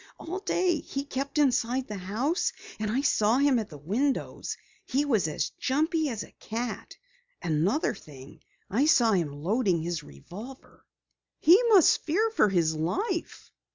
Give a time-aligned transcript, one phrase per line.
[0.17, 4.57] All day he kept inside the house, and I saw him at the windows.
[4.87, 6.97] He was as jumpy as a cat.
[7.39, 10.83] Another thing I saw him loading his revolver."
[11.39, 13.51] "He must fear for his life."